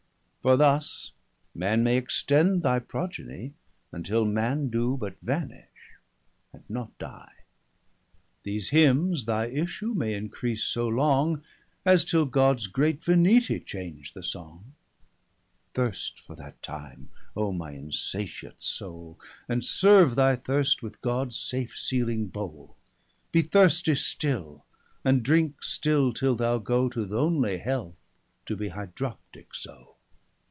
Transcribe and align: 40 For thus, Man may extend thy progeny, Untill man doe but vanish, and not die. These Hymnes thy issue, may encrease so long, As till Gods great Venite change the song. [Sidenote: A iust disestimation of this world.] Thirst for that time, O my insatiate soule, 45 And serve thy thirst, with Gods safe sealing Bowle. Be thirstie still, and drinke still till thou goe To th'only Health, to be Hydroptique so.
40 0.43 0.53
For 0.53 0.57
thus, 0.57 1.11
Man 1.53 1.83
may 1.83 1.97
extend 1.97 2.63
thy 2.63 2.79
progeny, 2.79 3.53
Untill 3.91 4.25
man 4.25 4.69
doe 4.71 4.97
but 4.97 5.13
vanish, 5.21 5.99
and 6.51 6.63
not 6.67 6.97
die. 6.97 7.43
These 8.41 8.71
Hymnes 8.71 9.25
thy 9.25 9.45
issue, 9.45 9.93
may 9.93 10.15
encrease 10.15 10.63
so 10.63 10.87
long, 10.87 11.43
As 11.85 12.03
till 12.03 12.25
Gods 12.25 12.65
great 12.65 13.01
Venite 13.03 13.67
change 13.67 14.13
the 14.13 14.23
song. 14.23 14.73
[Sidenote: 14.73 14.73
A 14.73 14.73
iust 14.79 15.03
disestimation 15.03 15.67
of 15.67 15.73
this 15.73 15.77
world.] 15.77 15.93
Thirst 15.93 16.19
for 16.21 16.35
that 16.37 16.63
time, 16.63 17.09
O 17.35 17.51
my 17.51 17.71
insatiate 17.73 18.63
soule, 18.63 19.13
45 19.13 19.29
And 19.49 19.63
serve 19.63 20.15
thy 20.15 20.35
thirst, 20.35 20.81
with 20.81 21.01
Gods 21.01 21.37
safe 21.37 21.77
sealing 21.77 22.29
Bowle. 22.29 22.75
Be 23.31 23.43
thirstie 23.43 23.95
still, 23.95 24.65
and 25.05 25.21
drinke 25.21 25.61
still 25.63 26.11
till 26.11 26.35
thou 26.35 26.57
goe 26.57 26.89
To 26.89 27.05
th'only 27.05 27.59
Health, 27.59 27.93
to 28.47 28.57
be 28.57 28.69
Hydroptique 28.69 29.53
so. 29.53 29.97